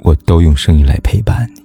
[0.00, 1.62] 我都用声音来陪伴你。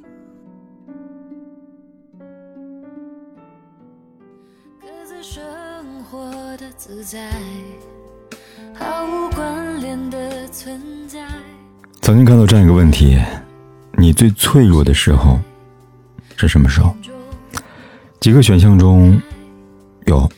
[12.01, 13.21] 曾经看到这样一个问题：
[13.97, 15.39] 你最脆弱的时候
[16.35, 16.95] 是什么时候？
[18.19, 19.19] 几个选项中
[20.05, 20.29] 有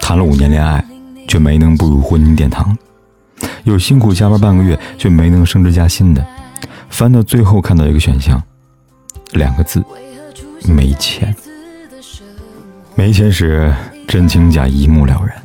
[0.00, 0.84] 谈了五年恋爱
[1.28, 2.76] 却没能步入婚姻殿堂，
[3.64, 6.24] 有辛苦加班半个月却没能升职加薪的。
[6.90, 8.42] 翻到最后看到一个选项，
[9.32, 9.82] 两个字：
[10.68, 11.34] 没钱。
[12.94, 13.74] 没钱时
[14.06, 15.42] 真情假一目了然。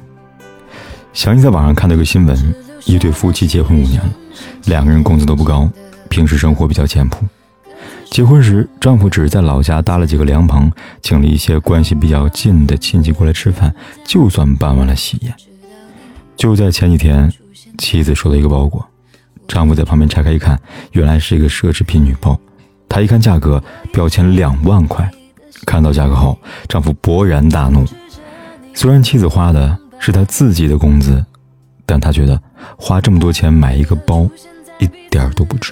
[1.14, 4.10] 想起在网上看到一个新闻，一对夫妻结婚五年了。
[4.66, 5.70] 两个人工资都不高，
[6.10, 7.26] 平时生活比较简朴。
[8.12, 10.70] 结婚时，丈夫只是在老家搭了几个凉棚，
[11.02, 15.34] 请了一些关系比较近的亲戚过来吃饭，就算办完了喜宴。
[16.36, 17.32] 就在前几天，
[17.78, 18.86] 妻子收到一个包裹，
[19.48, 20.60] 丈夫在旁边拆开一看，
[20.92, 22.40] 原来是一个奢侈品女包。
[22.90, 25.10] 他一看价格，标签两万块。
[25.66, 26.38] 看到价格后，
[26.68, 27.86] 丈夫勃然大怒。
[28.74, 31.26] 虽然妻子花的是他自己的工资。
[31.88, 32.42] 但他觉得
[32.78, 34.28] 花这么多钱买一个包，
[34.80, 35.72] 一点都不值。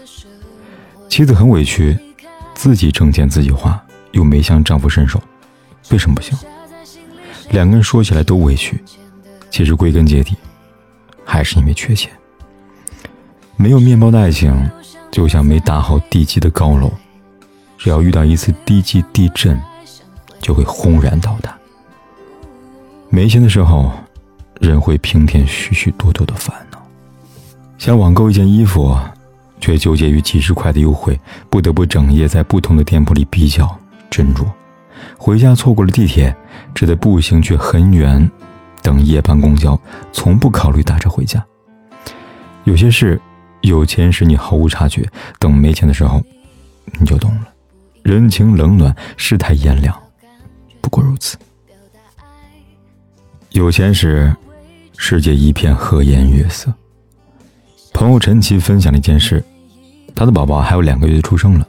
[1.10, 1.98] 妻子很委屈，
[2.54, 5.20] 自己挣钱自己花，又没向丈夫伸手，
[5.90, 6.38] 为什么不行？
[7.50, 8.80] 两个人说起来都委屈，
[9.50, 10.36] 其实归根结底，
[11.26, 12.12] 还是因为缺钱。
[13.56, 14.54] 没有面包的爱情，
[15.12, 16.92] 就像没打好地基的高楼，
[17.78, 19.62] 只要遇到一次低级地震，
[20.40, 21.56] 就会轰然倒塌。
[23.10, 23.92] 没钱的时候。
[24.60, 26.82] 人会平添许许多多的烦恼，
[27.78, 28.98] 想网购一件衣服，
[29.60, 33.66] 却纠结于几十块的优惠，不得不整夜在不同的店铺里比较
[34.10, 34.46] 斟酌。
[35.18, 36.34] 回家错过了地铁，
[36.74, 38.32] 只得步行去很远，
[38.82, 39.78] 等夜班公交，
[40.14, 41.44] 从不考虑打车回家。
[42.64, 43.20] 有些事，
[43.64, 45.06] 有钱时你毫无察觉，
[45.40, 46.22] 等没钱的时候，
[47.00, 47.48] 你就懂了。
[48.04, 49.98] 人情冷暖，世态炎凉，
[50.80, 51.38] 不过如此。
[53.50, 54.34] 有钱时。
[54.96, 56.72] 世界一片和颜悦色。
[57.94, 59.44] 朋友陈奇分享了一件事：
[60.16, 61.68] 他的宝宝还有两个月就出生了，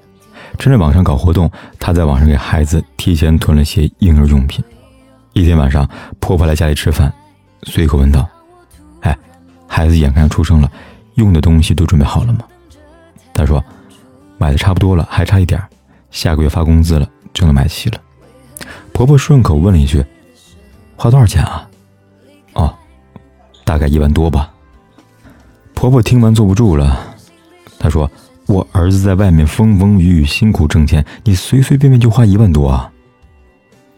[0.56, 1.50] 趁着网上搞活动，
[1.80, 4.62] 他在网上给孩子提前囤了些婴儿用品。
[5.32, 5.88] 一天晚上，
[6.20, 7.12] 婆婆来家里吃饭，
[7.64, 8.28] 随口问道
[9.00, 9.18] ：“哎，
[9.66, 10.70] 孩子眼看要出生了，
[11.14, 12.40] 用的东西都准备好了吗？”
[13.34, 13.62] 他说
[14.38, 15.60] ：“买的差不多了，还差一点
[16.10, 18.00] 下个月发工资了就能买齐了。”
[18.92, 20.04] 婆婆顺口问了一句
[20.96, 21.68] ：“花多少钱啊？”
[22.54, 22.74] 哦
[23.64, 24.52] 大概一万多吧。
[25.74, 27.14] 婆婆听完坐不住了，
[27.78, 28.08] 她说
[28.46, 32.90] ：“我儿子在外面风风雨雨辛苦挣钱，你随随便便就花一万多啊？”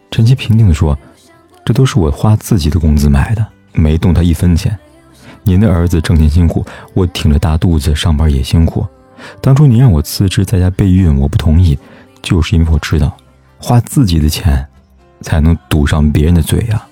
[0.09, 0.97] 陈七平静地说
[1.63, 4.77] ：“这都是我花自己的工资买的，没动他一分钱。
[5.47, 8.85] 您的儿子挣钱辛苦，我挺着大肚子上班也辛苦。
[9.39, 11.79] 当初您让我辞职在家备孕，我不同意，
[12.21, 13.15] 就是因为我知道，
[13.57, 14.67] 花自己的钱，
[15.21, 16.85] 才能堵上别人的嘴呀。”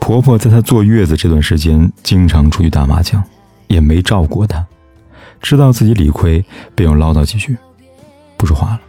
[0.00, 3.22] 婆婆在她坐月子这段时间，经常出去打麻将，
[3.66, 4.66] 也没照顾她。
[5.42, 6.42] 知道自己理亏，
[6.74, 7.54] 便又唠叨几句，
[8.38, 8.80] 不说话了。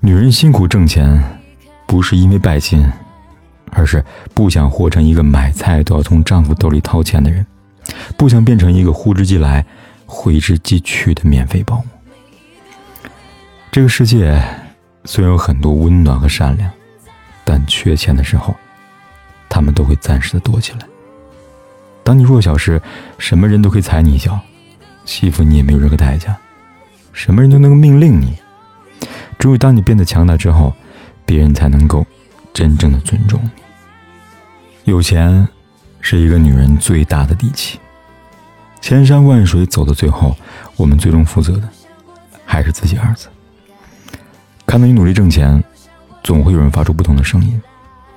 [0.00, 1.40] 女人辛苦挣钱，
[1.86, 2.86] 不是因为拜金，
[3.70, 4.04] 而是
[4.34, 7.44] 不想活成一个买菜都要从丈夫兜里掏钱的人，
[8.16, 9.64] 不想变成一个呼之即来、
[10.06, 11.84] 挥之即去的免费保姆。
[13.70, 14.42] 这个世界
[15.04, 16.70] 虽然有很多温暖和善良，
[17.44, 18.54] 但缺钱的时候。
[19.46, 20.80] 他们都会暂时的躲起来。
[22.02, 22.82] 当你弱小时，
[23.18, 24.36] 什么人都可以踩你一脚，
[25.04, 26.36] 欺负你也没有任何代价，
[27.12, 28.36] 什么人都能够命令你。
[29.38, 30.74] 只有当你变得强大之后，
[31.24, 32.04] 别人才能够
[32.52, 34.90] 真正的尊重你。
[34.90, 35.46] 有钱
[36.00, 37.78] 是一个女人最大的底气。
[38.84, 40.36] 千山万水走到最后，
[40.76, 41.66] 我们最终负责的
[42.44, 43.28] 还是自己儿子。
[44.66, 45.64] 看到你努力挣钱，
[46.22, 47.58] 总会有人发出不同的声音。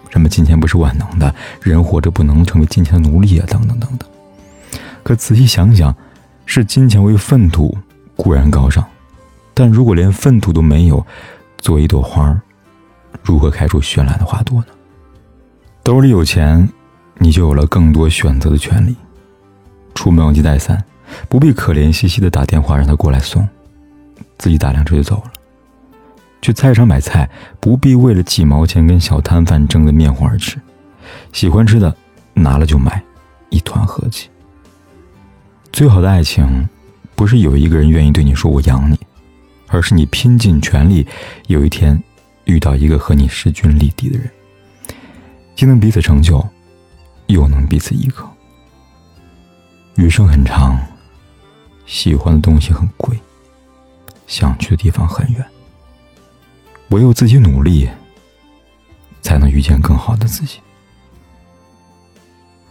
[0.10, 4.10] 什么金钱不是万能的，人活着不能成为金钱的奴隶啊，等等等等。
[5.04, 5.96] 可仔细想想，
[6.46, 7.78] 视金钱为粪土
[8.18, 8.84] 固然高尚，
[9.54, 11.02] 但如果连粪土都没有，
[11.60, 12.38] 做一朵花
[13.24, 14.68] 如何开出绚烂的花朵呢？
[15.82, 16.68] 兜里有钱，
[17.20, 18.94] 你就有了更多选择的权利。
[19.98, 20.86] 出门忘记带伞，
[21.28, 23.50] 不必可怜兮兮的打电话让他过来送，
[24.38, 25.32] 自己打辆车就走了。
[26.40, 27.28] 去菜市场买菜，
[27.60, 30.62] 不必为了几毛钱跟小摊贩争得面红耳赤。
[31.34, 31.94] 喜欢吃的，
[32.36, 33.04] 拿了就买，
[33.50, 34.30] 一团和气。
[35.74, 36.70] 最好的爱情，
[37.16, 39.00] 不是有一个人愿意对你说“我养你”，
[39.66, 41.08] 而是你拼尽全力，
[41.48, 42.00] 有一天
[42.46, 44.30] 遇到一个和你势均力敌的人，
[45.56, 46.48] 既能彼此成就，
[47.26, 48.32] 又能彼此依靠。
[49.98, 50.80] 余生很长，
[51.88, 53.20] 喜欢的东西很贵，
[54.28, 55.44] 想去的地方很远。
[56.90, 57.90] 唯有自己努力，
[59.24, 60.60] 才能遇见更好的自己。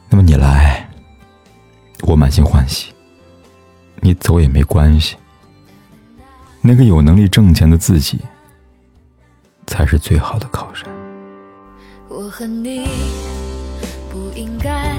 [0.08, 0.88] 那么你来，
[2.02, 2.93] 我满心欢喜；
[3.96, 5.17] 你走也没关系。
[6.62, 8.20] 那个有能力挣钱的自己，
[9.67, 10.88] 才是最好的靠山。
[12.08, 12.87] 我和你
[14.12, 14.96] 不应该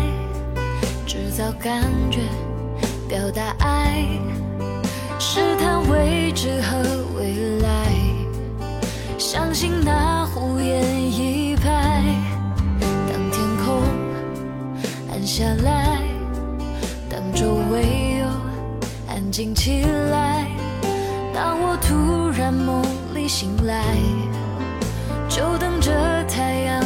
[1.07, 1.81] 制造感
[2.11, 2.19] 觉，
[3.07, 4.05] 表达爱，
[5.17, 6.77] 试探未知和
[7.17, 7.93] 未来。
[9.17, 12.03] 相信那胡言一拍，
[12.81, 13.81] 当天空
[15.09, 16.01] 暗下来，
[17.09, 18.27] 当周围又
[19.07, 20.45] 安静起来，
[21.33, 22.83] 当我突然梦
[23.15, 23.81] 里醒来，
[25.29, 25.89] 就等着
[26.25, 26.83] 太阳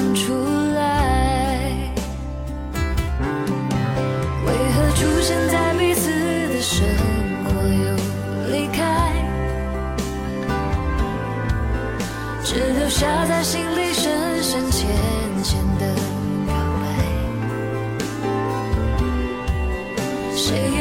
[20.51, 20.81] She